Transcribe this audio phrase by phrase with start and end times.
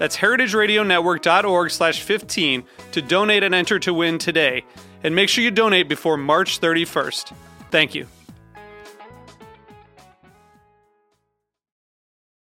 [0.00, 4.64] That's heritageradionetwork.org slash 15 to donate and enter to win today.
[5.04, 7.34] And make sure you donate before March 31st.
[7.70, 8.06] Thank you.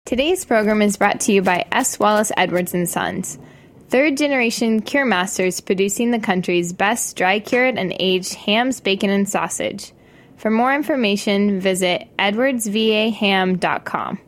[0.05, 1.97] Today's program is brought to you by S.
[1.97, 3.39] Wallace Edwards and Sons,
[3.89, 9.27] third generation cure masters producing the country's best dry cured and aged hams, bacon, and
[9.27, 9.92] sausage.
[10.38, 14.20] For more information, visit edwardsvaham.com.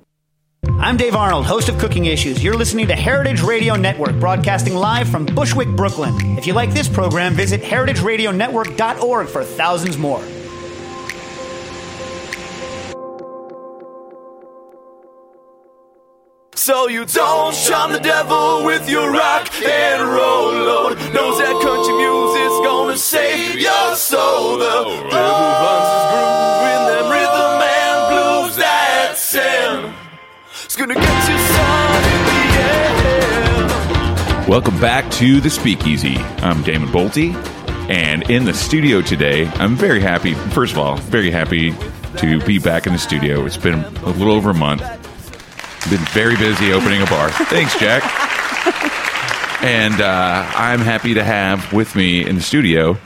[0.82, 2.44] I'm Dave Arnold, host of Cooking Issues.
[2.44, 6.40] You're listening to Heritage Radio Network, broadcasting live from Bushwick, Brooklyn.
[6.40, 10.24] If you like this program, visit heritageradionetwork.org for thousands more.
[16.56, 20.98] So you don't shun the devil with your rock and roll load.
[21.14, 24.58] Knows that country music's gonna save your soul.
[24.58, 26.41] The devil finds his groove
[34.52, 36.18] Welcome back to the Speakeasy.
[36.18, 37.34] I'm Damon Boelte,
[37.90, 40.34] and in the studio today, I'm very happy.
[40.34, 41.74] First of all, very happy
[42.18, 43.46] to be back in the studio.
[43.46, 44.82] It's been a little over a month.
[45.90, 47.30] Been very busy opening a bar.
[47.30, 48.04] Thanks, Jack.
[49.64, 52.98] And uh, I'm happy to have with me in the studio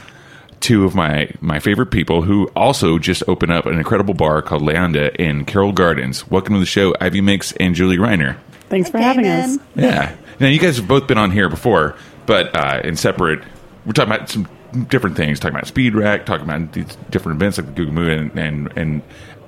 [0.62, 4.64] two of my, my favorite people who also just opened up an incredible bar called
[4.64, 6.28] Leyenda in Carroll Gardens.
[6.28, 8.36] Welcome to the show, Ivy Mix and Julie Reiner.
[8.68, 9.60] Thanks for having us.
[9.76, 10.16] Yeah.
[10.40, 13.44] Now you guys have both been on here before, but uh, in separate.
[13.86, 14.48] We're talking about some
[14.88, 15.40] different things.
[15.40, 18.78] Talking about Speed Rack, talking about these different events like the Google Moon, and and,
[18.78, 19.02] and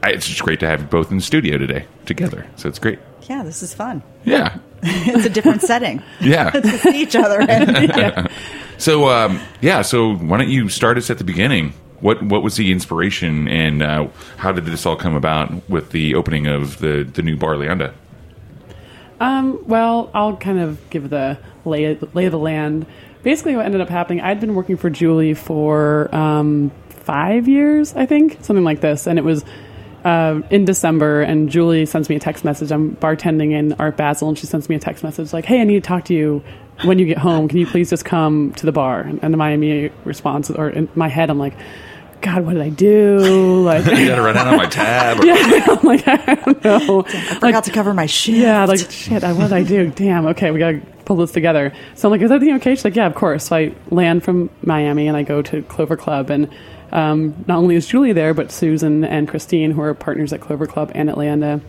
[0.04, 2.46] I, it's just great to have you both in the studio today together.
[2.56, 3.00] So it's great.
[3.24, 4.04] Yeah, this is fun.
[4.26, 4.60] Yeah.
[4.84, 6.50] it's a different setting Yeah.
[6.52, 7.42] to see each other.
[7.42, 8.28] Yeah.
[8.78, 9.82] So um, yeah.
[9.82, 11.74] So why don't you start us at the beginning?
[12.00, 16.14] What what was the inspiration, and uh, how did this all come about with the
[16.14, 17.92] opening of the the new bar Leyenda?
[19.20, 22.86] Um, well, I'll kind of give the lay, lay of the land.
[23.24, 28.06] Basically, what ended up happening, I'd been working for Julie for um, five years, I
[28.06, 29.08] think, something like this.
[29.08, 29.44] And it was
[30.06, 32.72] uh, in December, and Julie sends me a text message.
[32.72, 35.64] I'm bartending in Art Basel, and she sends me a text message like, Hey, I
[35.64, 36.44] need to talk to you
[36.84, 37.48] when you get home.
[37.48, 39.02] Can you please just come to the bar?
[39.22, 41.56] And my immediate response, or in my head, I'm like,
[42.22, 43.62] God, what did I do?
[43.64, 45.24] Like, You got to run out on my tab.
[45.24, 47.04] yeah, I'm like, I don't know.
[47.08, 48.40] I forgot to cover my shift.
[48.40, 49.24] Yeah, like shit.
[49.24, 49.90] I, what did I do?
[49.92, 50.26] Damn.
[50.28, 51.74] Okay, we gotta pull this together.
[51.96, 52.76] So I'm like, is everything okay?
[52.76, 53.46] She's like, yeah, of course.
[53.46, 56.50] So I land from Miami and I go to Clover Club, and
[56.92, 60.66] um, not only is Julie there, but Susan and Christine, who are partners at Clover
[60.66, 61.62] Club and Atlanta,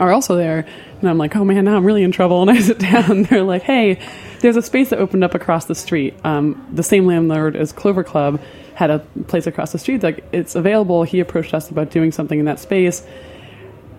[0.00, 0.66] are also there.
[1.00, 2.42] And I'm like, oh man, now I'm really in trouble.
[2.42, 3.24] And I sit down.
[3.24, 3.98] They're like, hey,
[4.40, 6.14] there's a space that opened up across the street.
[6.24, 8.40] Um, the same landlord as Clover Club
[8.82, 8.98] had a
[9.28, 10.02] place across the street.
[10.02, 11.04] Like it's available.
[11.04, 13.06] He approached us about doing something in that space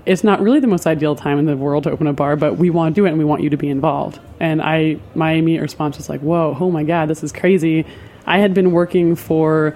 [0.05, 2.57] it's not really the most ideal time in the world to open a bar, but
[2.57, 4.19] we want to do it and we want you to be involved.
[4.39, 7.85] And I, my immediate response was like, whoa, oh my God, this is crazy.
[8.25, 9.75] I had been working for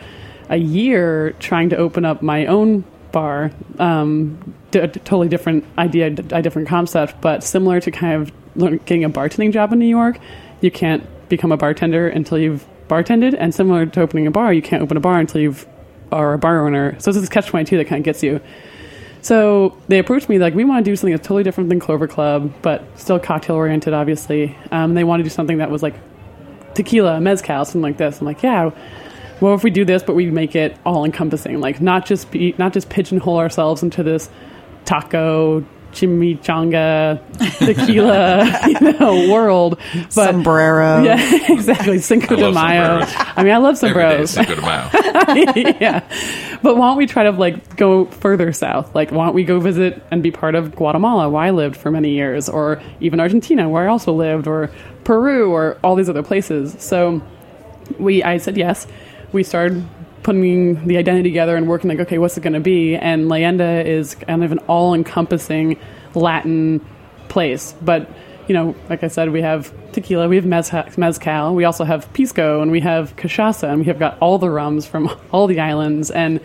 [0.50, 6.41] a year trying to open up my own bar, um, totally different idea, d- a
[6.41, 10.19] different concept, but similar to kind of getting a bartending job in New York.
[10.59, 14.62] You can't become a bartender until you've bartended, and similar to opening a bar, you
[14.62, 15.68] can't open a bar until you've
[16.12, 16.98] are a bar owner.
[17.00, 18.39] So this catch twenty two that kind of gets you.
[19.22, 22.07] So they approached me like, we want to do something that's totally different than Clover
[22.07, 24.56] Club, but still cocktail oriented, obviously.
[24.72, 25.95] Um, they want to do something that was like
[26.75, 28.22] tequila, mezcal, something like this.
[28.22, 28.69] I'm like, yeah.
[29.42, 32.56] Well, if we do this, but we make it all encompassing, like not just be,
[32.57, 34.30] not just pigeonhole ourselves into this
[34.86, 35.66] taco,
[35.97, 37.19] chimichanga,
[37.57, 41.03] tequila, you know, world, but Sombrero.
[41.03, 43.01] yeah, exactly, Cinco de Mayo.
[43.01, 43.33] sombreros.
[43.35, 44.47] I mean, I love Every day is sombreros.
[44.47, 45.75] Cinco de Mayo.
[45.79, 46.59] yeah.
[46.61, 48.94] But why don't we try to like go further south?
[48.94, 51.89] Like, why don't we go visit and be part of Guatemala, where I lived for
[51.91, 54.69] many years, or even Argentina, where I also lived, or
[55.03, 56.75] Peru, or all these other places?
[56.79, 57.21] So
[57.97, 58.85] we, I said yes.
[59.33, 59.85] We started
[60.27, 62.97] putting the identity together and working like, okay, what's it going to be?
[62.97, 65.79] And Leyenda is kind of an all-encompassing
[66.15, 66.85] Latin
[67.29, 68.09] place, but
[68.50, 72.62] you know, like I said, we have tequila, we have mezcal, we also have pisco,
[72.62, 76.12] and we have cachaça, and we have got all the rums from all the islands.
[76.12, 76.41] And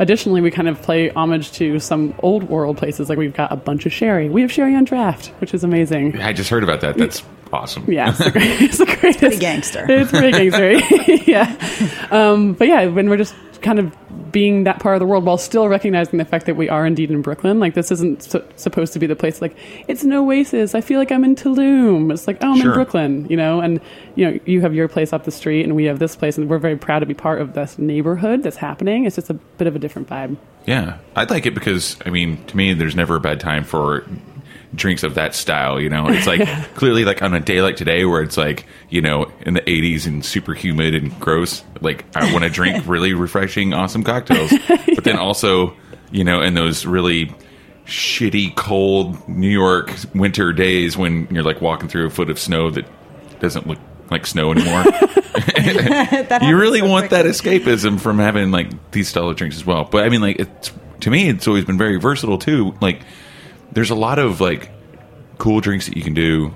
[0.00, 3.08] additionally, we kind of play homage to some old world places.
[3.08, 4.28] Like we've got a bunch of sherry.
[4.28, 6.20] We have sherry on draft, which is amazing.
[6.20, 6.96] I just heard about that.
[6.96, 7.90] That's awesome.
[7.90, 9.18] Yeah, it's the, great, it's the greatest.
[9.18, 9.86] pretty gangster.
[9.88, 10.72] It's pretty gangster.
[11.30, 12.08] yeah.
[12.10, 13.94] Um, but yeah, when we're just kind of
[14.32, 17.10] being that part of the world while still recognizing the fact that we are indeed
[17.10, 17.58] in Brooklyn.
[17.58, 19.42] Like this isn't su- supposed to be the place.
[19.42, 19.56] Like
[19.88, 20.74] it's an oasis.
[20.74, 22.12] I feel like I'm in Tulum.
[22.12, 22.70] It's like oh, I'm Sure.
[22.70, 23.26] in Brooklyn.
[23.28, 23.80] You know, and
[24.14, 26.48] you know you have your place up the street, and we have this place, and
[26.48, 29.04] we're very proud to be part of this neighborhood that's happening.
[29.04, 30.36] It's just a bit of a different vibe.
[30.66, 34.04] Yeah, I like it because I mean, to me, there's never a bad time for
[34.74, 35.80] drinks of that style.
[35.80, 39.00] You know, it's like clearly like on a day like today where it's like you
[39.00, 41.62] know in the 80s and super humid and gross.
[41.80, 45.74] Like I want to drink really refreshing, awesome cocktails, but then also
[46.10, 47.32] you know in those really
[47.86, 52.70] shitty cold New York winter days when you're like walking through a foot of snow
[52.70, 52.86] that
[53.40, 53.78] doesn't look
[54.10, 54.84] like snow anymore.
[56.42, 59.84] you really want that escapism from having like these style of drinks as well.
[59.84, 62.74] But I mean, like it's to me, it's always been very versatile too.
[62.80, 63.00] Like
[63.72, 64.70] there's a lot of like
[65.38, 66.54] cool drinks that you can do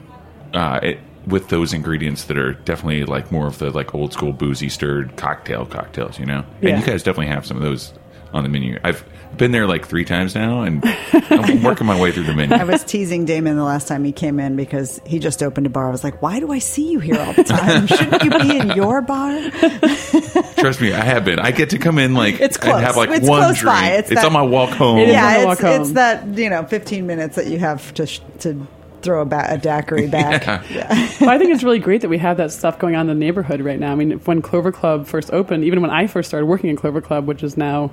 [0.53, 4.33] uh, it, with those ingredients that are definitely like more of the like old school
[4.33, 6.19] boozy stirred cocktail cocktails.
[6.19, 6.71] You know, Yeah.
[6.71, 7.93] and you guys definitely have some of those
[8.33, 8.79] on the menu.
[8.85, 9.05] I've
[9.37, 10.83] been there like three times now, and
[11.13, 12.55] I'm working my way through the menu.
[12.57, 15.71] I was teasing Damon the last time he came in because he just opened a
[15.71, 15.89] bar.
[15.89, 17.87] I was like, "Why do I see you here all the time?
[17.89, 19.33] Shouldn't you be in your bar?"
[20.57, 21.39] Trust me, I have been.
[21.39, 23.77] I get to come in like It's and have like It's one close drink.
[23.77, 23.89] by.
[23.93, 24.99] It's, It's that- on my walk home.
[24.99, 28.07] It is yeah, it's, walk it's that you know, fifteen minutes that you have to
[28.07, 28.67] sh- to
[29.03, 30.47] throw a, ba- a daiquiri back.
[30.71, 30.89] Yeah.
[31.21, 33.25] well, I think it's really great that we have that stuff going on in the
[33.25, 33.93] neighborhood right now.
[33.93, 37.03] I mean, when Clover Club first opened, even when I first started working in Clover
[37.03, 37.91] Club, which is now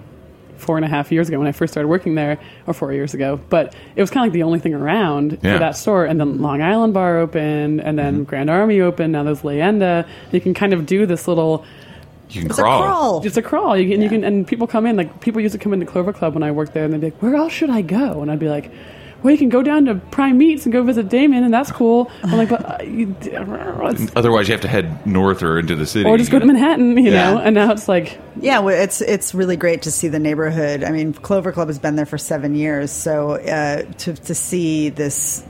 [0.61, 2.37] four and a half years ago when I first started working there,
[2.67, 5.53] or four years ago, but it was kind of like the only thing around Yeah.
[5.53, 6.05] for that store.
[6.05, 8.23] And then Long Island Bar opened, and then mm-hmm.
[8.23, 9.13] Grand Army opened.
[9.13, 10.07] Now there's Leyenda.
[10.31, 11.65] You can kind of do this little.
[12.29, 12.81] You can It's a crawl.
[12.83, 13.25] crawl.
[13.25, 13.77] It's a crawl.
[13.77, 16.13] You can, you can, and people come in like people used to come into Clover
[16.13, 18.31] Club when I worked there, and they'd be like, "Where else should I go?" And
[18.31, 18.71] I'd be like,
[19.23, 22.09] "Well, you can go down to Prime Meats and go visit Damon, and that's cool."
[22.23, 23.15] I'm like, "But uh, you,
[24.15, 26.09] Otherwise, you have to head north or into the city.
[26.09, 27.33] or just go to Manhattan, you Yeah.
[27.33, 30.83] know." And now it's like, Yeah, well, it's it's really great to see the neighborhood.
[30.83, 34.89] I mean, Clover Club has been there for seven years, so uh, to to see
[34.89, 35.43] this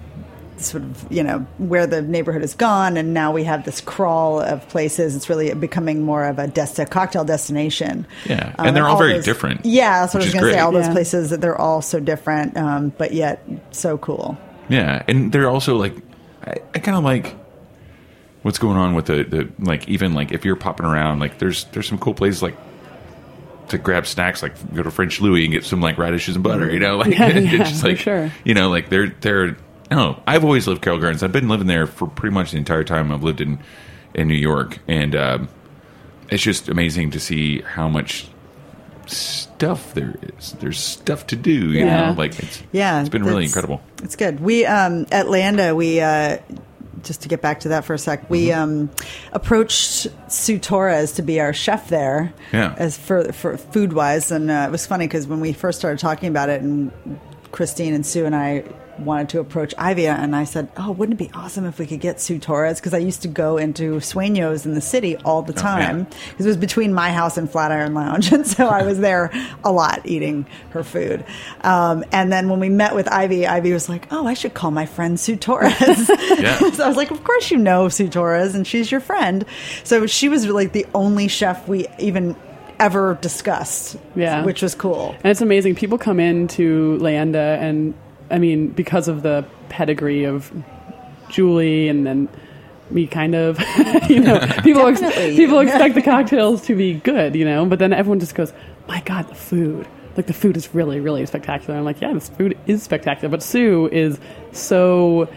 [0.64, 4.40] sort of you know where the neighborhood has gone, and now we have this crawl
[4.40, 5.16] of places.
[5.16, 8.06] It's really becoming more of a desti- cocktail destination.
[8.26, 10.56] Yeah, and they're all very different, Yeah, that's what I was going to say.
[10.56, 10.62] great.
[10.62, 14.38] All those places that they're all so different, um, but yet so cool.
[14.70, 15.96] Yeah, and they're also like,
[16.46, 17.36] I, I kind of like
[18.44, 21.66] what's going on with the, the like even like if you're popping around, like there's
[21.66, 22.56] there's some cool places like
[23.68, 26.70] to grab snacks, like go to French Louie and get some like radishes and butter,
[26.72, 28.32] you know, like Yeah, it's yeah, just for like sure.
[28.44, 29.56] you know, like they're they're.
[29.92, 31.22] No, I've always lived Carroll Gardens.
[31.22, 33.60] I've been living there for pretty much the entire time I've lived in
[34.14, 35.50] in New York, and um,
[36.30, 38.28] it's just amazing to see how much
[39.08, 40.54] stuff there is.
[40.60, 42.08] There's stuff to do, you Yeah.
[42.12, 42.18] know.
[42.18, 43.82] Like it's Yeah, it's been really incredible.
[44.04, 44.40] It's good.
[44.40, 46.38] We um, at Leyenda, we uh,
[47.04, 48.62] just to get back to that for a sec, we Mm-hmm.
[48.62, 48.90] um,
[49.34, 52.34] approached Sue Torres to be our chef there.
[52.54, 52.74] Yeah.
[52.78, 56.00] as for for food wise, and uh, it was funny because when we first started
[56.00, 56.92] talking about it, and
[57.52, 58.64] Christine and Sue and I
[59.00, 62.02] wanted to approach Ivy, and I said, "Oh, wouldn't it be awesome if we could
[62.02, 65.54] get Sue Torres?" Because I used to go into Sueños in the city all the
[65.54, 65.62] Oh, yeah.
[65.62, 69.32] time because it was between my house and Flatiron Lounge, and so I was there
[69.64, 71.26] a lot eating her food.
[71.62, 74.70] Um, and then when we met with Ivy, Ivy was like, "Oh, I should call
[74.72, 75.72] my friend Sue Torres."
[76.42, 76.58] Yeah.
[76.72, 79.46] so I was like, "Of course you know Sue Torres, and she's your friend."
[79.84, 82.36] So she was like the only chef we even
[82.82, 84.44] ever discussed, Yeah.
[84.44, 85.16] which was cool.
[85.24, 85.76] And it's amazing.
[85.76, 87.94] People come into Leyenda, and
[88.30, 90.52] I mean, because of the pedigree of
[91.30, 92.28] Julie and then
[92.90, 93.58] me, kind of,
[94.10, 95.00] you know, people ex-
[95.36, 98.52] people expect the cocktails to be good, you know, but then everyone just goes,
[98.88, 101.80] "My God, the food!" Like the food is really, really spectacular.
[101.80, 104.20] I'm like, yeah, this food is spectacular, but Sue is
[104.52, 105.30] so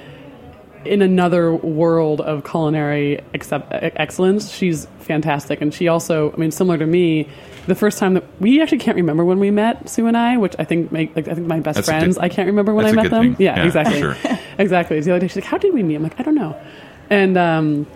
[0.86, 4.50] in another world of culinary excellence.
[4.52, 7.28] She's fantastic, and she also, I mean, similar to me,
[7.66, 10.54] the first time that we actually can't remember when we met Sue and I, which
[10.58, 12.16] I think make like I think my best That's friends.
[12.16, 13.36] good- I can't remember when I met them.
[13.38, 14.16] Yeah, Yeah, exactly, sure.
[14.58, 15.00] exactly.
[15.00, 16.56] The other day, she's like, "How did we meet?" I'm like, "I don't know,"
[17.10, 17.86] and um,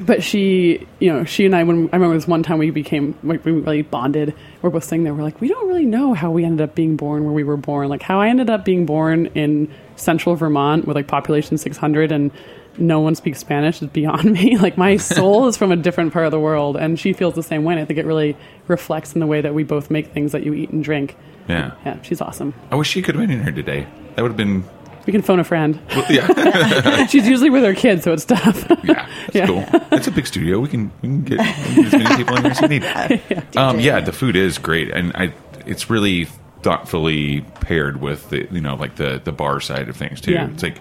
[0.00, 3.16] but she, you know, she and I, when I remember this one time we became,
[3.22, 4.34] like, we really bonded.
[4.62, 5.14] We're both sitting there.
[5.14, 7.56] We're like, we don't really know how we ended up being born where we were
[7.56, 7.88] born.
[7.88, 12.30] Like how I ended up being born in central Vermont with like population 600 and
[12.78, 14.56] no one speaks Spanish is beyond me.
[14.56, 17.42] Like my soul is from a different part of the world, and she feels the
[17.42, 17.74] same way.
[17.74, 18.36] And I think it really
[18.68, 21.16] reflects in the way that we both make things that you eat and drink.
[21.48, 21.74] Yeah.
[21.84, 22.54] Yeah, she's awesome.
[22.70, 23.86] I wish she could have been in here today.
[24.14, 24.64] That would have been.
[25.08, 25.80] We can phone a friend.
[26.10, 27.06] Yeah.
[27.06, 28.70] She's usually with her kids, so it's tough.
[28.84, 29.46] Yeah, that's Yeah.
[29.46, 29.64] cool.
[29.90, 30.60] It's a big studio.
[30.60, 32.68] We can we can get, we can get as many people in here as we
[32.68, 33.44] need.
[33.56, 35.32] Um, yeah, the food is great, and I
[35.64, 36.26] it's really
[36.62, 40.32] thoughtfully paired with the you know like the the bar side of things too.
[40.32, 40.50] Yeah.
[40.50, 40.78] It's like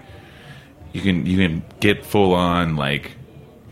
[0.92, 3.12] you can you can get full on like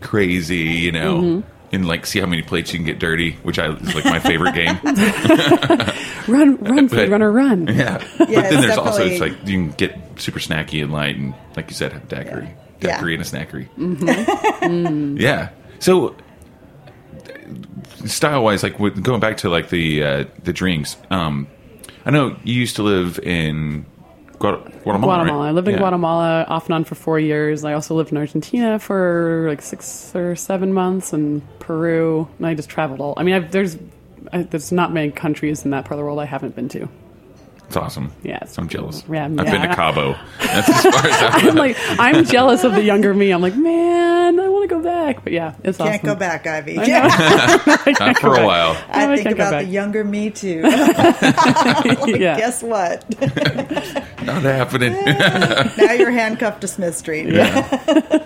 [0.00, 1.20] crazy, you know.
[1.20, 1.50] Mm-hmm.
[1.72, 4.20] And like see how many plates you can get dirty, which I is like my
[4.20, 4.78] favorite game.
[6.28, 7.66] Run, run, food runner, run.
[7.68, 11.16] Yeah, Yeah, but then there's also it's like you can get super snacky and light,
[11.16, 12.48] and like you said, have daiquiri,
[12.80, 12.96] Yeah.
[12.96, 13.68] daiquiri and a snackery.
[13.76, 15.16] Mm-hmm.
[15.18, 15.50] yeah.
[15.78, 16.16] So
[18.06, 21.46] style wise, like with, going back to like the uh, the drinks, um,
[22.04, 23.86] I know you used to live in
[24.38, 24.72] Guatemala.
[24.82, 25.42] Guatemala.
[25.42, 25.48] right?
[25.48, 25.78] I lived in Yeah.
[25.80, 27.64] Guatemala off and on for four years.
[27.64, 32.28] I also lived in Argentina for like six or seven months, and Peru.
[32.38, 33.14] And I just traveled all.
[33.16, 33.76] I mean, I've, there's
[34.32, 36.88] I, there's not many countries in that part of the world I haven't been to.
[37.68, 38.12] It's awesome.
[38.22, 39.02] Yeah, it's- I'm jealous.
[39.10, 39.42] yeah, I've yeah.
[39.50, 40.16] been to Cabo.
[40.40, 43.32] That's as far as I've I'm like, I'm jealous of the younger me.
[43.32, 45.24] I'm like, man, I want to go back.
[45.24, 46.06] But yeah, it's Can't awesome.
[46.06, 46.74] go back, Ivy.
[46.76, 48.76] Not for a while.
[48.88, 50.60] I I think about the younger me too.
[50.64, 52.36] yeah.
[52.38, 53.04] Guess what?
[54.24, 54.92] Not happening.
[54.92, 57.28] now you're handcuffed to Smith Street.
[57.32, 58.24] Yeah.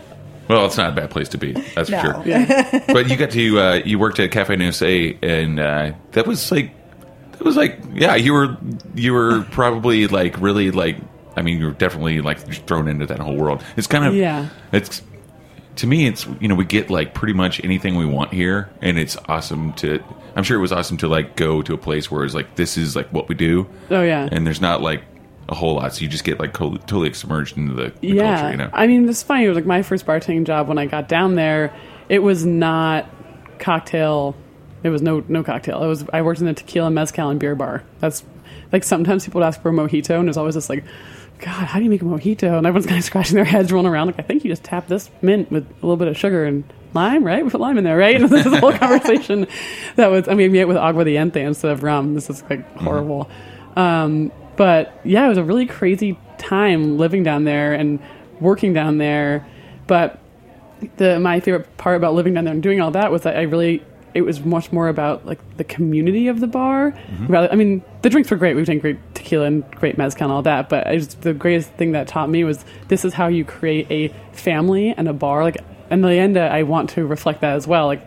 [0.49, 1.53] well, it's not a bad place to be.
[1.75, 2.01] That's No.
[2.03, 2.81] for sure.
[2.89, 6.51] but you got to uh, you worked at Café No Sé, and uh, that was
[6.53, 6.73] like
[7.41, 8.59] that was like yeah, you were
[8.95, 10.99] you were probably like really like
[11.37, 13.65] I mean you were definitely like thrown into that whole world.
[13.79, 14.51] It's kind of Yeah.
[14.73, 15.01] It's
[15.77, 18.99] to me, it's you know we get like pretty much anything we want here, and
[18.99, 20.05] it's awesome to.
[20.37, 22.77] I'm sure it was awesome to like go to a place where it's like this
[22.77, 23.67] is like what we do.
[23.91, 24.29] Oh, yeah.
[24.31, 25.03] and there's not like
[25.49, 28.37] a whole lot, so you just get like totally submerged into the, the yeah.
[28.37, 28.51] culture.
[28.51, 29.47] You know, I mean, it's funny.
[29.47, 31.75] It was like my first bartending job when I got down there.
[32.11, 33.09] It was not
[33.59, 34.37] cocktail.
[34.83, 35.83] It was no no cocktail.
[35.83, 37.83] It was I worked in the tequila, mezcal, and beer bar.
[38.01, 38.25] That's
[38.73, 40.85] like sometimes people would ask for a mojito, and there's always this like,
[41.39, 42.57] God, how do you make a mojito?
[42.57, 44.07] And everyone's kind of scratching their heads, rolling around.
[44.07, 46.65] Like I think you just tap this mint with a little bit of sugar and
[46.95, 47.45] lime, right?
[47.45, 48.17] We put lime in there, right?
[48.17, 49.47] And this is a whole conversation
[49.97, 50.29] that was.
[50.29, 52.15] I mean, we ate with aguardiente instead of rum.
[52.15, 53.31] This is like horrible.
[53.77, 58.01] Um, but yeah, it was a really crazy time living down there and
[58.41, 59.47] working down there.
[59.87, 60.19] But
[60.97, 63.43] the my favorite part about living down there and doing all that was that I
[63.43, 63.83] really
[64.15, 66.93] it was much more about like the community of the bar.
[66.93, 67.27] Mm-hmm.
[67.27, 68.57] Rather, I mean, the drinks were great.
[68.57, 70.69] We drank great tequila and great mezcal and all that.
[70.69, 73.87] But I just, the greatest thing that taught me was this is how you create
[73.91, 75.43] a family and a bar.
[75.43, 75.59] Like,
[75.91, 77.87] and Leyenda, uh, I want to reflect that as well.
[77.87, 78.07] Like,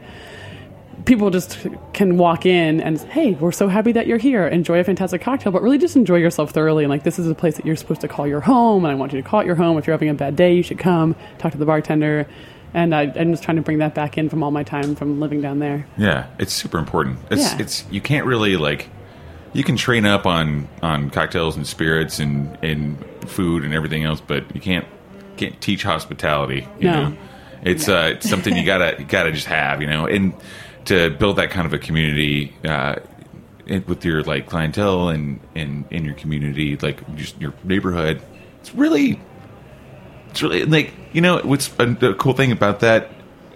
[1.06, 4.84] people just can walk in and hey we're so happy that you're here enjoy a
[4.84, 7.66] fantastic cocktail but really just enjoy yourself thoroughly and like this is a place that
[7.66, 9.78] you're supposed to call your home and i want you to call it your home
[9.78, 12.28] if you're having a bad day you should come talk to the bartender
[12.74, 15.20] and I, i'm just trying to bring that back in from all my time from
[15.20, 17.20] living down there Yeah, it's super important.
[17.32, 17.62] It's Yeah.
[17.62, 18.90] it's you can't really like
[19.54, 24.20] you can train up on on cocktails and spirits and and food and everything else,
[24.22, 24.86] but you can't
[25.38, 26.68] can't teach hospitality.
[26.80, 27.10] You No.
[27.10, 27.18] know,
[27.64, 29.82] it's uh it's something you gotta you gotta just have.
[29.82, 30.34] You know, and
[30.86, 32.54] to build that kind of a community.
[32.66, 32.96] uh
[33.66, 38.22] it- with your like clientele and and in your community, like just your neighborhood,
[38.60, 39.22] it's really
[40.34, 43.12] it's really like you know what's a, the cool thing about that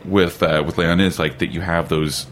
[0.05, 2.27] with uh, with Leon is like that you have those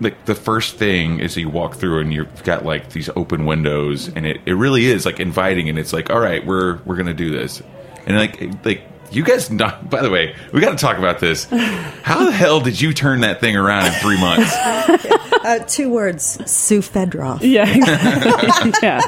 [0.00, 4.06] like the first thing is you walk through and you've got like these open windows
[4.06, 7.12] and it, it really is like inviting and it's like all right we're we're gonna
[7.12, 7.60] do this.
[8.06, 11.46] And like like you guys not by the way we got to talk about this.
[11.46, 14.54] How the hell did you turn that thing around in three months?
[15.42, 17.40] Uh, two words: Sue Fedoroff.
[17.40, 17.64] yeah
[18.82, 19.00] yeah.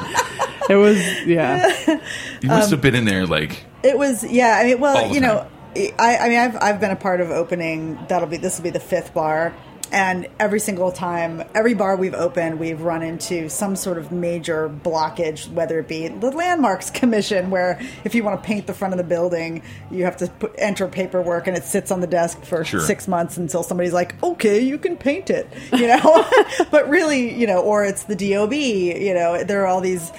[0.67, 0.97] It was
[1.27, 1.99] yeah.
[2.41, 4.57] You must have been in there like It was, yeah.
[4.59, 7.97] I mean, well, you know, I, I mean, I've I've been a part of opening.
[8.07, 9.53] That'll be this will be the fifth bar,
[9.91, 14.69] and every single time, every bar we've opened, we've run into some sort of major
[14.69, 18.93] blockage, whether it be the landmarks commission, where if you want to paint the front
[18.93, 19.61] of the building,
[19.91, 22.79] you have to put, enter paperwork, and it sits on the desk for Sure.
[22.79, 26.25] six months until somebody's like, okay, you can paint it, you know.
[26.71, 30.11] but really, you know, or it's the DOB, you know, there are all these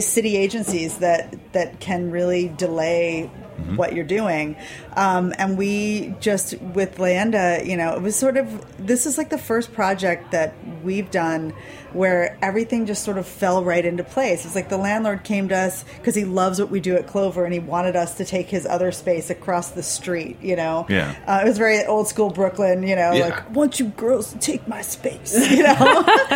[0.00, 3.30] city agencies that that can really delay
[3.74, 4.56] what you're doing
[4.96, 8.46] um, and we just with Leyenda you know it was sort of
[8.84, 11.52] this is like the first project that we've done
[11.92, 15.56] where everything just sort of fell right into place it's like the landlord came to
[15.56, 18.48] us because he loves what we do at Clover and he wanted us to take
[18.48, 21.14] his other space across the street you know Yeah.
[21.26, 23.26] uh, it was very old school Brooklyn you know Yeah.
[23.26, 26.04] like I want you girls to take my space you know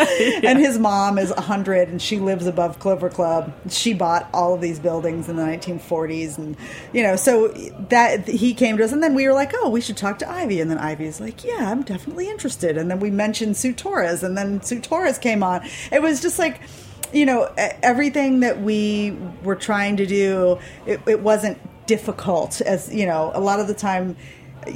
[0.44, 3.52] and his mom is a 100 and she lives above Clover Club.
[3.68, 6.56] She bought all of these buildings in the 1940s and
[6.92, 7.48] you know, so
[7.90, 10.30] that he came to us, and then we were like, "Oh, we should talk to
[10.30, 14.22] Ivy." And then Ivy's like, "Yeah, I'm definitely interested." And then we mentioned Sue Torres,
[14.22, 15.62] and then Sue Torres came on.
[15.92, 16.60] It was just like,
[17.12, 17.48] you know,
[17.82, 22.60] everything that we were trying to do, it, it wasn't difficult.
[22.60, 24.16] As you know, a lot of the time.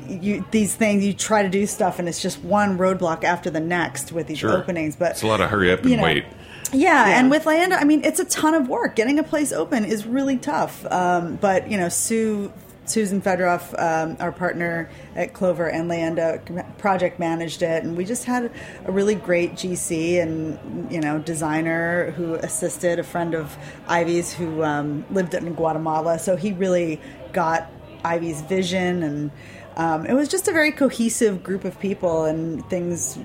[0.09, 3.61] You, these things you try to do stuff and it's just one roadblock after the
[3.61, 4.57] next with these Sure.
[4.57, 6.25] openings but It's a lot of hurry up and you know, wait.
[6.73, 7.19] yeah, Yeah.
[7.21, 8.97] and with Leyenda, I mean, it's a ton of work.
[8.97, 10.90] Getting a place open is really tough.
[10.90, 12.50] Um, but you know, Sue,
[12.87, 18.25] Susan Fedoroff, um, our partner at Clover and Leyenda, project managed it, and we just
[18.25, 18.50] had
[18.85, 23.57] a really great GC and you know designer who assisted a friend of
[23.88, 26.19] Ivy's who um, lived in Guatemala.
[26.19, 27.00] So he really
[27.33, 27.71] got
[28.05, 29.31] Ivy's vision and.
[29.76, 33.19] Um, it was just a very cohesive group of people, and things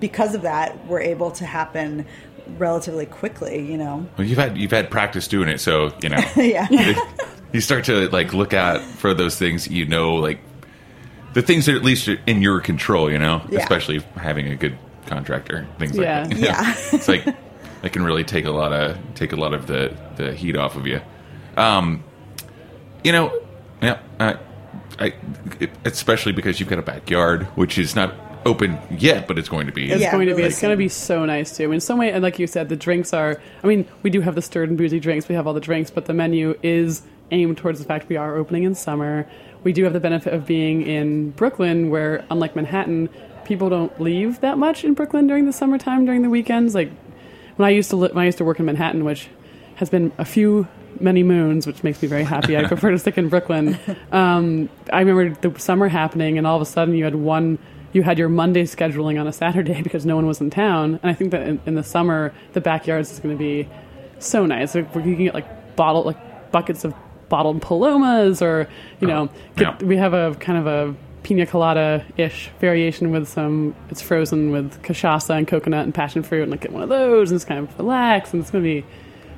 [0.00, 2.06] because of that were able to happen
[2.58, 3.70] relatively quickly.
[3.70, 6.22] You know, Well, you've had you've had practice doing it, so you know.
[6.36, 6.66] yeah,
[7.52, 10.38] you start to like look at for those things you know like
[11.34, 13.60] the things that at least are in your control you know Yeah.
[13.60, 16.74] especially having a good contractor things like that Yeah.
[16.92, 17.26] it's like
[17.82, 20.76] it can really take a lot of take a lot of the the heat off
[20.76, 21.00] of you
[21.56, 22.02] um
[23.04, 23.32] you know
[23.82, 24.36] yeah I,
[24.98, 25.12] I
[25.84, 29.72] especially because you've got a backyard which is not open yet but it's going to
[29.72, 30.38] be It's Yeah, going to be.
[30.38, 31.70] really It's going to be so nice too.
[31.70, 33.40] In some way, and like you said, the drinks are.
[33.62, 35.28] I mean, we do have the stirred and boozy drinks.
[35.28, 38.36] We have all the drinks, but the menu is aimed towards the fact we are
[38.36, 39.26] opening in summer.
[39.64, 43.08] We do have the benefit of being in Brooklyn, where unlike Manhattan,
[43.44, 46.74] people don't leave that much in Brooklyn during the summertime, during the weekends.
[46.74, 46.90] Like
[47.56, 49.28] when I used to li- when I used to work in Manhattan, which
[49.76, 50.68] has been a few
[51.00, 52.56] many moons, which makes me very happy.
[52.56, 53.78] I prefer to stick in Brooklyn.
[54.10, 57.58] Um, I remember the summer happening, and all of a sudden you had one.
[57.92, 61.10] You had your Monday scheduling on a Saturday because no one was in town, and
[61.10, 63.68] I think that in, in the summer the backyards is going to be
[64.18, 64.74] so nice.
[64.74, 66.94] Like, you can get like bottle like buckets of
[67.32, 68.68] bottled palomas, or
[69.00, 69.86] you know, get, yeah.
[69.88, 73.74] we have a kind of a pina colada ish variation with some.
[73.90, 77.30] It's frozen with cachaça and coconut and passion fruit, and like get one of those,
[77.30, 78.86] and it's kind of relax, and it's going to be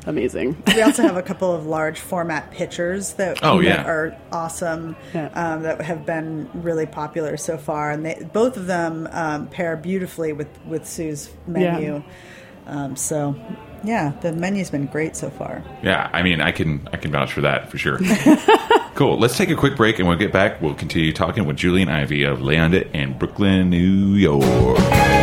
[0.07, 0.57] amazing.
[0.75, 3.85] we also have a couple of large format pitchers that, Oh, that yeah.
[3.87, 5.31] are awesome Yeah.
[5.35, 9.77] um, that have been really popular so far, and they, both of them um, pair
[9.77, 12.03] beautifully with with Sue's menu.
[12.67, 13.35] Um, so,
[13.85, 15.63] yeah, the menu's been great so far.
[15.83, 17.99] Yeah, I mean, I can I can vouch for that for sure.
[18.95, 19.19] cool.
[19.19, 20.61] Let's take a quick break, and we'll get back.
[20.61, 25.14] We'll continue talking with Julian Ivy of Leyenda in Brooklyn, New York.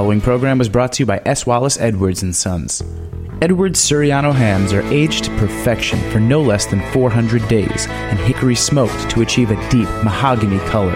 [0.00, 1.44] Following program was brought to you by S.
[1.44, 2.82] Wallace Edwards and Sons.
[3.42, 8.54] Edwards Surryano hams are aged to perfection for no less than 400 days and hickory
[8.54, 10.94] smoked to achieve a deep mahogany color.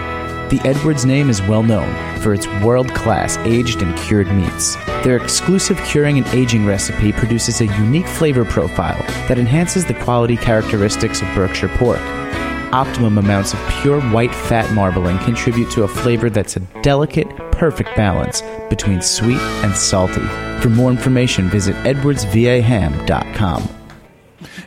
[0.49, 4.75] The Edwards name is well known for its world class aged and cured meats.
[5.03, 10.35] Their exclusive curing and aging recipe produces a unique flavor profile that enhances the quality
[10.35, 12.01] characteristics of Berkshire pork.
[12.75, 17.95] Optimum amounts of pure white fat marbling contribute to a flavor that's a delicate, perfect
[17.95, 20.19] balance between sweet and salty.
[20.59, 23.69] For more information, visit edwardsvaham.com.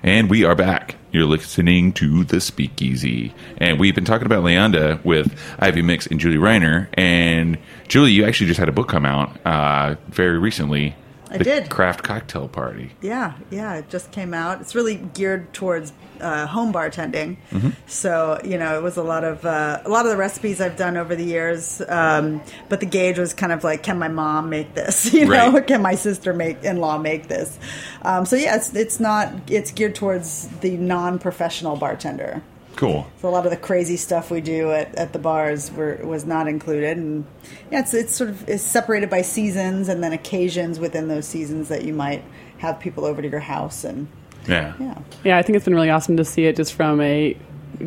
[0.03, 0.97] And we are back.
[1.13, 3.35] You're listening to The Speakeasy.
[3.59, 6.89] And we've been talking about Leyenda with Ivy Mix and Julie Reiner.
[6.95, 10.97] And Julie, you actually just had a book come out uh, very recently.
[11.31, 11.69] I did.
[11.71, 12.93] Craft Cocktail Party.
[13.03, 14.61] Yeah, yeah, it just came out.
[14.61, 17.37] It's really geared towards uh, home bartending.
[17.51, 17.71] Mm-hmm.
[17.87, 20.77] So you know, it was a lot of uh, a lot of the recipes I've
[20.77, 21.83] done over the years.
[21.89, 25.13] Um, but the gauge was kind of like, can my mom make this?
[25.19, 25.67] You know, Right.
[25.67, 27.59] can my sister make in law make this?
[28.03, 32.43] Um, so yeah, it's it's not it's geared towards the non professional bartender.
[32.79, 33.11] Cool.
[33.21, 36.25] So a lot of the crazy stuff we do at, at the bars were, was
[36.25, 37.27] not included, and
[37.73, 41.67] yeah, it's it's sort of it's separated by seasons and then occasions within those seasons
[41.71, 42.23] that you might
[42.59, 44.07] have people over to your house and
[44.47, 44.75] Yeah.
[44.79, 44.99] Yeah.
[45.25, 47.37] Yeah, I think it's been really awesome to see it just from a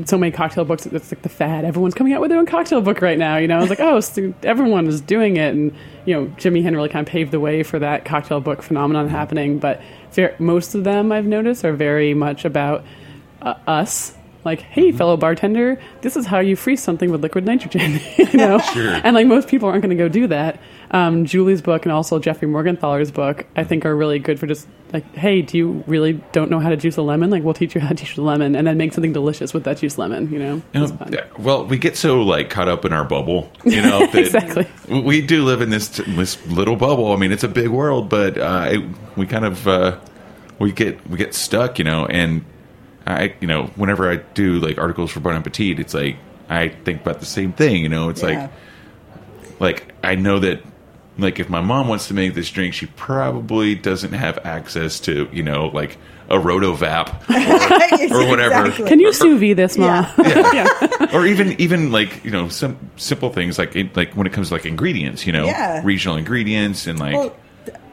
[0.04, 0.86] so many cocktail books.
[0.86, 1.64] It's like the fad.
[1.64, 3.38] Everyone's coming out with their own cocktail book right now.
[3.38, 5.74] You know, it's like oh, so everyone is doing it, and
[6.06, 9.08] you know, Jim Meehan really kind of paved the way for that cocktail book phenomenon
[9.08, 9.58] happening.
[9.58, 9.82] But
[10.38, 12.84] most of them I've noticed are very much about
[13.42, 14.18] uh, us.
[14.44, 18.00] Like, hey, fellow bartender, this is how you freeze something with liquid nitrogen.
[18.18, 19.00] you know, Sure.
[19.04, 20.60] and like most people aren't going to go do that.
[20.92, 24.68] Um, Julie's book and also Jeffrey Morgenthaler's book, I think, are really good for just
[24.92, 27.30] like, hey, do you really don't know how to juice a lemon?
[27.30, 29.64] Like, we'll teach you how to juice a lemon, and then make something delicious with
[29.64, 30.30] that juice lemon.
[30.34, 34.06] You know, yeah, well, we get so like caught up in our bubble, you know.
[34.12, 34.68] That Exactly.
[34.90, 37.14] We do live in this this little bubble.
[37.14, 38.84] I mean, it's a big world, but uh, it,
[39.16, 39.98] we kind of uh,
[40.60, 42.06] we get we get stuck, you know.
[42.06, 42.44] And
[43.08, 46.18] I, you know, whenever I do like articles for Bon Appetit, it's like
[46.50, 47.84] I think about the same thing.
[47.84, 48.28] You know, it's Yeah.
[48.42, 48.52] like
[49.60, 50.62] like I know that
[51.18, 55.30] like if my mom wants to make this drink, she probably doesn't have access to
[55.32, 55.98] you know like
[56.30, 57.08] a rotovap
[58.12, 58.66] or whatever.
[58.68, 58.88] Exactly.
[58.88, 60.10] Can you sous vide this, ma?
[60.18, 60.68] Yeah.
[61.14, 64.48] or even even like you know some simple things like it, like when it comes
[64.50, 65.82] to like ingredients, you know, Yeah.
[65.84, 67.36] regional ingredients and like Well,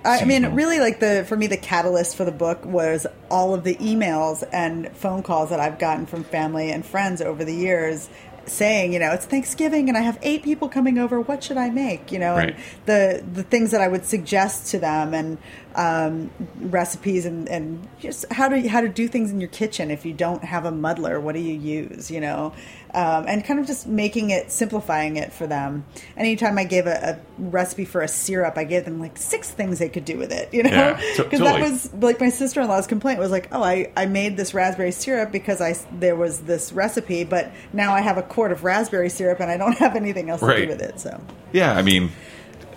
[0.05, 3.65] I mean, really, like the for me, the catalyst for the book was all of
[3.65, 8.09] the emails and phone calls that I've gotten from family and friends over the years,
[8.47, 11.21] saying, you know, it's Thanksgiving and I have eight people coming over.
[11.21, 12.11] What should I make?
[12.13, 12.51] You know, Right.
[12.51, 12.57] and
[12.87, 15.37] the the things that I would suggest to them and
[15.79, 20.05] um, recipes and, and just how to how to do things in your kitchen if
[20.05, 21.21] you don't have a muddler.
[21.21, 22.11] What do you use?
[22.11, 22.53] You know,
[22.93, 25.85] um, and kind of just making it simplifying it for them.
[26.17, 29.79] Anytime I gave a, a recipe for a syrup, I gave them like six things
[29.79, 30.53] they could do with it.
[30.53, 31.51] You know, Yeah, because to- totally.
[31.53, 34.53] that was like my sister in law's complaint was like, oh, I I made this
[34.55, 38.65] raspberry syrup because I there was this recipe, but now I have a quart of
[38.65, 40.99] raspberry syrup and I don't have anything else to do with it.
[40.99, 41.21] So
[41.53, 42.11] yeah, I mean,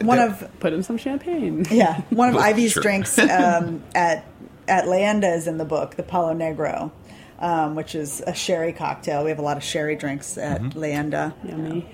[0.05, 1.65] one of Put in some champagne.
[1.71, 2.83] yeah, one of Ivy's sure.
[2.83, 4.25] drinks um, at
[4.67, 6.91] at Leyenda is in the book, the Palo Negro,
[7.39, 9.23] um, which is a sherry cocktail.
[9.23, 10.79] We have a lot of sherry drinks at Mm-hmm.
[10.79, 11.89] Leyenda, Yummy.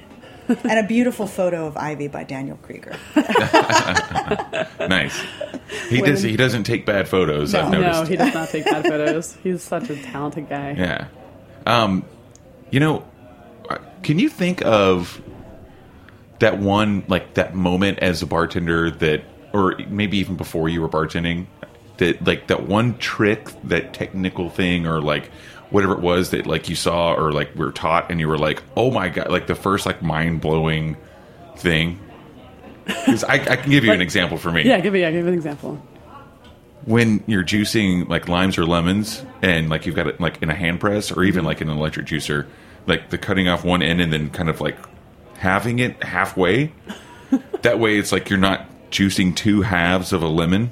[0.48, 2.96] and a beautiful photo of Ivy by Daniel Krieger.
[4.88, 5.20] nice.
[5.90, 6.22] He does.
[6.22, 7.54] He doesn't take bad photos.
[7.54, 7.82] I've No.
[7.82, 8.02] noticed.
[8.04, 9.38] No, he does not take bad photos.
[9.44, 10.72] He's such a talented guy.
[10.78, 11.08] Yeah.
[11.66, 12.06] Um,
[12.72, 13.06] you know,
[13.70, 15.22] uh, can you think of
[16.40, 19.24] that one, like that moment as a bartender that,
[19.54, 21.48] or maybe even before you were bartending,
[21.98, 25.32] that like that one trick, that technical thing, or like
[25.70, 28.38] whatever it was that like you saw or like we were taught, and you were
[28.38, 30.96] like, oh my god, like the first like mind blowing
[31.58, 32.00] thing.
[33.06, 35.26] 'Cause I, I can give you an example for me Yeah, give me yeah, give
[35.26, 35.76] me an example.
[36.86, 40.56] when you're juicing like limes or lemons and like you've got it like in a
[40.56, 41.48] hand press or even mm-hmm.
[41.48, 42.48] like in an electric juicer
[42.86, 44.78] like the cutting off one end and then kind of like
[45.38, 46.72] having it halfway
[47.62, 50.72] that way it's like you're not juicing two halves of a lemon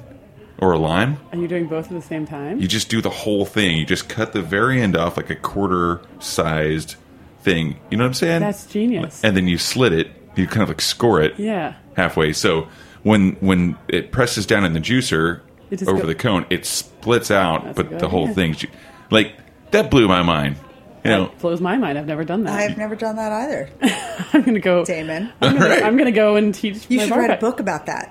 [0.58, 2.60] or a lime Are you doing both at the same time?
[2.60, 5.36] you just do the whole thing you just cut the very end off like a
[5.36, 6.96] quarter sized
[7.42, 9.22] thing you know what i'm saying That's genius.
[9.22, 11.74] and then you slit it you kind of like score it yeah.
[11.96, 12.34] halfway.
[12.34, 12.68] So
[13.02, 15.40] when when it presses down in the juicer
[15.86, 18.34] over go- the cone, it splits out, That's but the whole idea.
[18.34, 18.68] thing's ju-
[19.10, 19.32] like
[19.70, 20.56] that blew my mind.
[21.06, 21.98] You know, That blows my mind.
[21.98, 22.54] I've never done that.
[22.58, 23.68] I've never done that either,
[24.32, 24.84] I'm gonna go.
[24.84, 25.32] Damon.
[25.40, 25.82] I'm gonna, Right.
[25.82, 26.86] I'm gonna go and teach.
[26.88, 28.10] You my should write a book about that.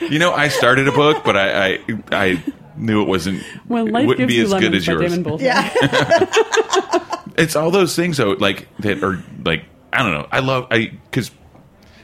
[0.10, 2.42] you know, I started a book, but I I, I
[2.76, 5.02] knew it wasn't When it life wouldn't gives be you as good as by yours.
[5.10, 5.46] Damon Bolton.
[5.46, 5.68] yeah,
[7.38, 10.26] It's all those things though, like that are like I don't know.
[10.30, 11.30] I love I because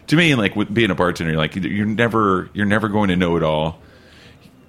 [0.09, 3.37] to me, like with being a bartender, like you're never you're never going to know
[3.37, 3.81] it all,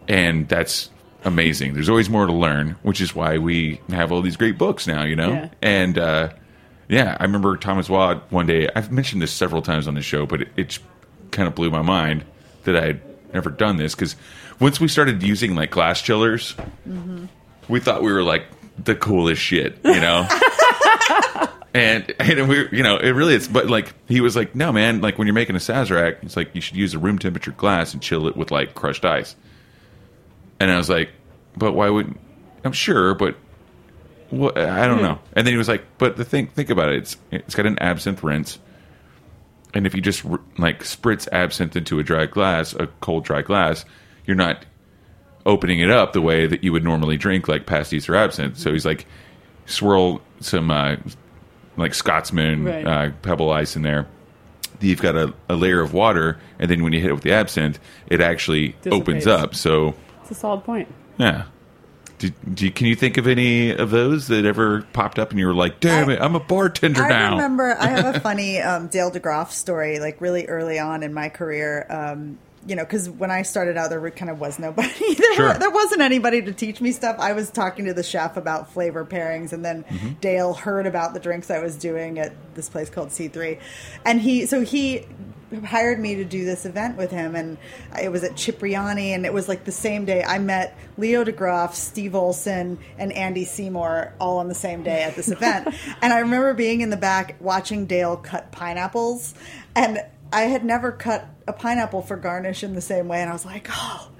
[0.07, 0.89] and that's
[1.25, 1.73] amazing.
[1.73, 5.03] There's always more to learn, which is why we have all these great books now.
[5.03, 5.49] You know, Yeah.
[5.61, 6.29] and uh,
[6.87, 8.69] yeah, I remember Thomas Waugh one day.
[8.75, 10.79] I've mentioned this several times on the show, but it, it
[11.31, 12.23] kind of blew my mind
[12.63, 13.01] that I had
[13.33, 14.15] never done this because
[14.59, 16.55] once we started using like glass chillers,
[17.67, 18.45] we thought we were like
[18.83, 20.27] the coolest shit, you know.
[21.73, 23.47] and and we, you know, it really is.
[23.47, 26.53] But like he was like, no, man, like when you're making a Sazerac, it's like
[26.55, 29.35] you should use a room temperature glass and chill it with like crushed ice.
[30.59, 31.09] And I was like,
[31.57, 32.19] but why wouldn't?
[32.63, 33.35] I'm sure, but
[34.29, 34.57] what?
[34.57, 35.19] I don't know.
[35.33, 36.95] And then he was like, but the thing, think about it.
[36.97, 38.59] It's it's got an absinthe rinse.
[39.73, 40.23] And if you just
[40.57, 43.83] like spritz absinthe into a dry glass, a cold dry glass,
[44.25, 44.65] you're not
[45.45, 48.57] opening it up the way that you would normally drink like pastis or absinthe.
[48.57, 49.05] So he's like,
[49.65, 50.95] swirl some uh,
[51.77, 52.87] like Scotsman Right.
[52.87, 54.07] uh, pebble ice in there.
[54.81, 57.31] You've got a, a layer of water, and then when you hit it with the
[57.33, 59.55] absinthe, it actually opens up.
[59.55, 59.93] So
[60.25, 60.87] It's a solid point.
[61.17, 61.45] yeah.
[62.17, 65.39] Do, do you, can you think of any of those that ever popped up and
[65.39, 67.27] you were like, damn it, I'm a bartender I now?
[67.27, 71.13] I remember I have a funny um, Dale DeGroff story, like really early on in
[71.13, 71.85] my career.
[71.89, 75.13] Um, you know, because when I started out, there kind of was nobody.
[75.15, 75.47] there, Sure.
[75.49, 77.17] were- there wasn't anybody to teach me stuff.
[77.19, 80.13] I was talking to the chef about flavor pairings, and then Mm-hmm.
[80.21, 83.59] Dale heard about the drinks I was doing at this place called C3,
[84.05, 85.05] and he so he
[85.63, 87.57] hired me to do this event with him, and
[88.01, 91.73] it was at Cipriani, and it was like the same day I met Leo DeGroff,
[91.73, 96.19] Steve Olson, and Andy Seymour all on the same day at this event, and I
[96.19, 99.33] remember being in the back watching Dale cut pineapples,
[99.75, 99.99] and
[100.33, 103.45] I had never cut a pineapple for garnish in the same way, and I was
[103.45, 104.11] like, oh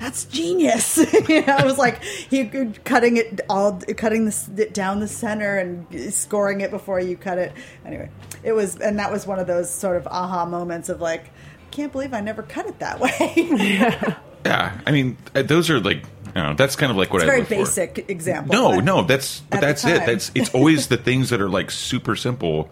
[0.00, 0.96] that's genius.
[1.28, 5.58] you know, it was like he could cutting it all, cutting this down the center
[5.58, 7.52] and scoring it before you cut it.
[7.84, 8.08] Anyway,
[8.42, 11.30] it was, and that was one of those sort of aha moments of like,
[11.70, 14.14] can't believe I never cut it that way.
[14.44, 17.24] Yeah, I mean, uh, those are like, you know, that's kind of like what it's
[17.24, 17.54] I a very look for.
[17.56, 18.54] basic example.
[18.54, 20.06] No, but no, that's but that's it.
[20.06, 22.70] That's it's always the things that are like super simple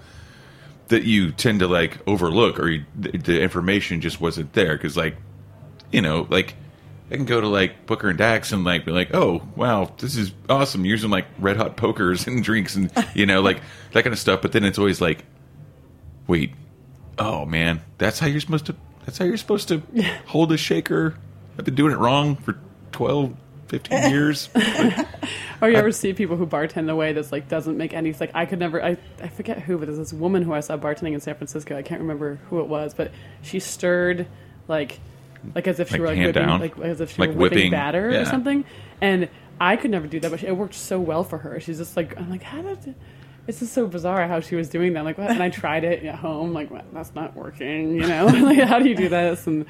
[0.88, 4.96] that you tend to like overlook, or you, the, the information just wasn't there because,
[4.96, 5.16] like,
[5.92, 6.54] you know, like
[7.10, 10.16] I can go to like Booker and Dax and like be like, oh wow, this
[10.16, 13.60] is awesome, using like red hot pokers and drinks and you know like
[13.92, 14.40] that kind of stuff.
[14.40, 15.24] But then it's always like,
[16.28, 16.52] wait,
[17.18, 18.76] oh man, that's how you're supposed to.
[19.04, 19.82] That's how you're supposed to
[20.26, 21.16] hold a shaker.
[21.58, 22.56] I've been doing it wrong for
[22.92, 23.34] 12,
[23.68, 24.48] 15 years.
[25.60, 28.12] Or you ever see people who bartend in a way that's like doesn't make any
[28.12, 30.76] like I could never I, I forget who but there's this woman who I saw
[30.76, 33.10] bartending in San Francisco I can't remember who it was but
[33.42, 34.28] she stirred
[34.68, 35.00] like
[35.56, 36.60] like as if she Like were like whipping down?
[36.60, 38.20] like as if she Like were whipping, whipping, batter yeah.
[38.20, 38.64] or something
[39.00, 39.28] and
[39.60, 41.96] I could never do that but she, it worked so well for her she's just
[41.96, 42.94] like I'm like how did
[43.48, 46.04] it's just so bizarre how she was doing that like what and I tried it
[46.04, 49.46] at home like what, that's not working you know like how do you do this
[49.46, 49.66] and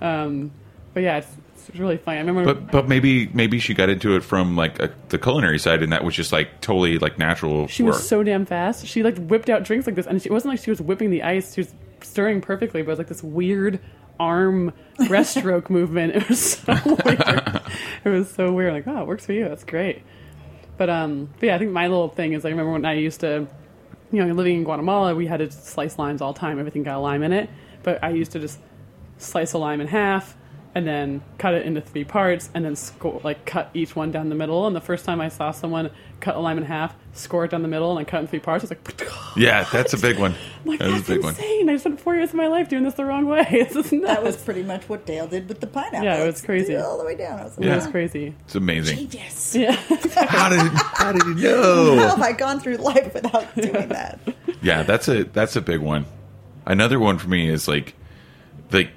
[0.00, 0.52] um
[0.94, 1.28] but yeah it's,
[1.68, 4.78] it's really funny I remember But but maybe maybe she got into it from like
[4.80, 7.66] a, the culinary side, and that was just like totally like natural.
[7.66, 8.86] She for was so damn fast.
[8.86, 11.10] She like whipped out drinks like this, and she, it wasn't like she was whipping
[11.10, 11.54] the ice.
[11.54, 13.80] She was stirring perfectly, but it was like this weird
[14.20, 16.14] arm breaststroke movement.
[16.14, 16.72] It was so
[17.04, 17.60] weird.
[18.04, 18.72] It was so weird.
[18.72, 19.48] Like, oh, it works for you.
[19.48, 20.02] That's great.
[20.76, 23.20] But um, but yeah, I think my little thing is I remember when I used
[23.20, 23.46] to,
[24.12, 26.58] you know, living in Guatemala, we had to slice limes all the time.
[26.58, 27.48] Everything got a lime in it,
[27.82, 28.60] but I used to just
[29.18, 30.36] slice a lime in half
[30.76, 34.28] and then cut it into three parts and then score like cut each one down
[34.28, 34.66] the middle.
[34.66, 37.62] And the first time I saw someone cut a lime in half, score it down
[37.62, 39.98] the middle, and then cut it in three parts, I was like, yeah, that's a
[39.98, 40.34] big one.
[40.34, 41.34] I'm like That is that's a big one.
[41.34, 41.70] insane.
[41.70, 43.46] I spent four years of my life doing this the wrong way.
[43.72, 44.06] This is nuts.
[44.14, 46.02] that was pretty much what Dale did with the pineapple.
[46.04, 46.76] Yeah, it was It's crazy.
[46.76, 47.40] all the way down.
[47.40, 48.34] I was like, It was crazy.
[48.44, 49.08] It's amazing.
[49.08, 49.54] Genius.
[49.56, 49.72] Yeah.
[50.14, 51.54] How did how did you How
[51.94, 52.08] know?
[52.08, 54.18] have I gone through life without doing that?
[54.62, 56.04] Yeah, that's a that's a big one.
[56.66, 57.94] Another one for me is like
[58.72, 58.90] like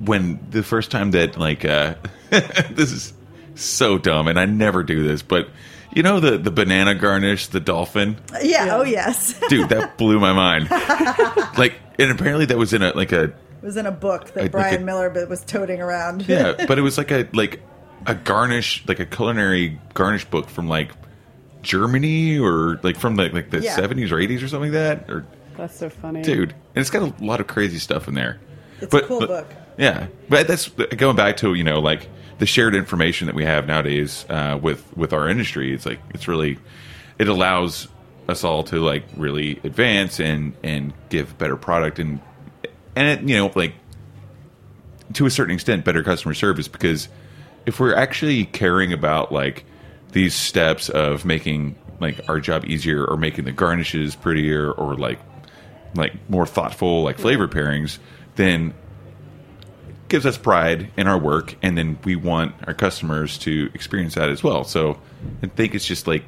[0.00, 1.94] when the first time that like uh
[2.30, 3.12] this is
[3.54, 5.48] so dumb and I never do this, but
[5.94, 8.16] you know the the banana garnish, the dolphin?
[8.42, 8.68] Yeah.
[8.78, 9.38] Oh yes.
[9.48, 10.70] Dude, that blew my mind.
[11.58, 14.42] like and apparently that was in a like a It was in a book that
[14.44, 16.26] Like Brian a- Miller b- was toting around.
[16.28, 17.60] yeah, but it was like a like
[18.06, 20.92] a garnish, like a culinary garnish book from like
[21.62, 23.74] Germany or like from like like the Yeah.
[23.76, 25.10] seventies or eighties or something like that.
[25.10, 26.22] Or That's so funny.
[26.22, 28.40] dude, and it's got a lot of crazy stuff in there.
[28.80, 29.46] It's a cool book.
[29.80, 32.06] Yeah, but that's going back to you know like
[32.38, 35.72] the shared information that we have nowadays uh, with with our industry.
[35.72, 36.58] It's like it's really
[37.18, 37.88] it allows
[38.28, 42.20] us all to like really advance and and give better product and
[42.94, 43.72] and it, you know like
[45.14, 47.08] to a certain extent better customer service because
[47.64, 49.64] if we're actually caring about like
[50.12, 55.18] these steps of making like our job easier or making the garnishes prettier or like
[55.94, 57.98] like more thoughtful like flavor pairings
[58.36, 58.74] then
[60.10, 64.28] gives us pride in our work and then we want our customers to experience that
[64.28, 65.00] as well so
[65.42, 66.24] i think it's just like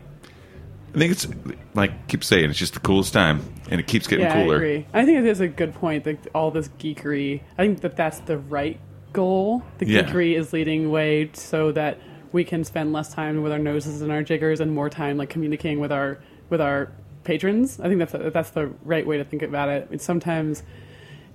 [0.94, 1.26] i think it's
[1.74, 4.54] like I keep saying it's just the coolest time and it keeps getting yeah, cooler
[4.54, 4.86] I agree.
[4.92, 6.04] I think it is a good point.
[6.04, 8.78] Like all this geekery, I think that that's the right
[9.14, 9.62] goal.
[9.78, 10.02] The Yeah.
[10.02, 11.98] geekery is leading way so that
[12.32, 15.30] we can spend less time with our noses and our jiggers and more time like
[15.30, 16.18] communicating with our
[16.50, 16.90] with our
[17.24, 17.80] patrons.
[17.80, 19.88] I think that's that's the right way to think about it.
[19.90, 20.62] And sometimes,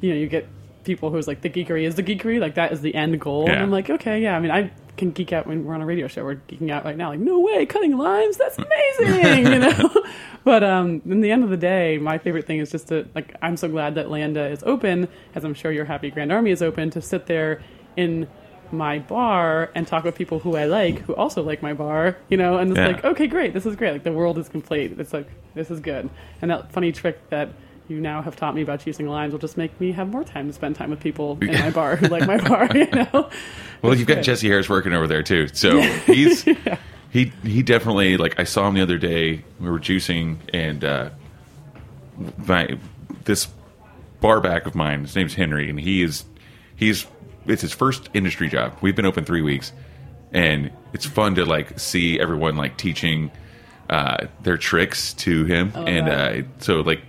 [0.02, 0.48] you know, you get
[0.88, 3.45] people who's like the geekery is the geekery, like that is the end goal.
[3.45, 3.54] Yeah.
[3.54, 4.36] And I'm like, okay, yeah.
[4.36, 6.23] I mean, I can geek out when we're on a radio show.
[6.23, 7.10] We're geeking out right now.
[7.10, 10.04] Like, no way, cutting limes, that's amazing, you know.
[10.43, 13.36] But um, in the end of the day, my favorite thing is just to like.
[13.41, 16.62] I'm so glad that Leyenda is open, as I'm sure your Happy Grand Army is
[16.63, 17.62] open, to sit there
[17.95, 18.28] in
[18.71, 22.38] my bar and talk with people who I like, who also like my bar, you
[22.38, 22.58] know.
[22.58, 22.88] And it's Yeah.
[22.88, 23.91] like, okay, great, this is great.
[23.91, 24.97] Like the world is complete.
[25.00, 26.10] It's like this is good.
[26.41, 27.50] And that funny trick that
[27.88, 30.47] you now have taught me about choosing lines will just make me have more time
[30.47, 33.30] to spend time with people in my bar who like my bar, you know.
[33.82, 34.23] Well, It's you've got.
[34.23, 36.43] Jesse Harris working over there too, so he's
[37.10, 39.43] he he definitely like I saw him the other day.
[39.60, 41.10] We were juicing, and uh,
[42.45, 42.78] my
[43.23, 43.47] this
[44.19, 45.02] bar back of mine.
[45.02, 46.26] His name's Henry, and he is
[46.76, 47.06] he's
[47.45, 48.73] it's his first industry job.
[48.82, 49.71] We've been open three weeks,
[50.34, 53.32] and it's fun to like see everyone like teaching
[53.89, 57.02] uh, their tricks to him, and uh, so like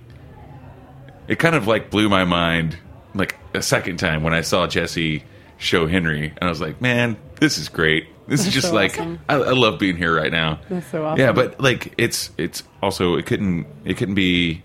[1.28, 2.76] it kind of like blew my mind
[3.14, 5.24] like a second time when I saw Jesse
[5.58, 8.08] show Henry, and I was like, man, this is great.
[8.26, 9.20] This is just so like awesome.
[9.28, 10.60] I, I love being here right now.
[10.68, 11.20] That's so awesome.
[11.20, 14.62] Yeah, but like it's it's also it couldn't it couldn't be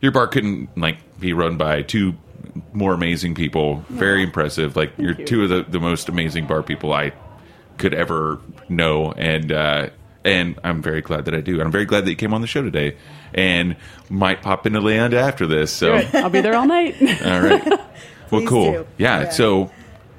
[0.00, 2.14] your bar couldn't like be run by two
[2.72, 3.84] more amazing people.
[3.88, 4.76] Very impressive.
[4.76, 5.24] Like you're you.
[5.24, 7.12] two of the, the most amazing bar people I
[7.78, 9.90] could ever know, and uh,
[10.24, 11.54] and I'm very glad that I do.
[11.54, 12.96] And I'm very glad that you came on the show today,
[13.34, 13.76] and
[14.08, 15.72] might pop into Leyenda after this.
[15.72, 16.14] So Good.
[16.16, 16.96] I'll be there all night.
[17.24, 17.80] all right.
[18.30, 18.72] Well, cool.
[18.72, 18.86] do.
[18.98, 19.22] Yeah.
[19.24, 19.30] Yeah.
[19.30, 19.70] So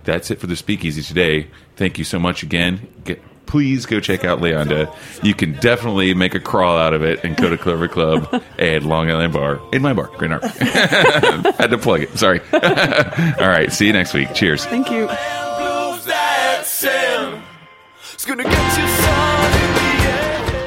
[0.04, 1.48] that's it for the speakeasy today.
[1.76, 2.88] Thank you so much again.
[3.06, 4.94] Get, please go check out Leyenda.
[5.24, 8.86] You can definitely make a crawl out of it and go to Clover Club and
[8.86, 10.48] Long Island Bar in my bar, Grand Army.
[11.58, 12.18] Had to plug it.
[12.18, 12.42] Sorry.
[12.52, 13.72] All right.
[13.72, 14.34] See you next week.
[14.34, 14.66] Cheers.
[14.66, 15.08] Thank you.